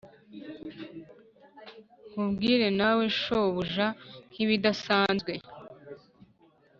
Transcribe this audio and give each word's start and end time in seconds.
nkubwire 2.09 2.67
nawe, 2.79 3.03
shobuja, 3.19 3.87
nkibidasanzwe 4.29 5.31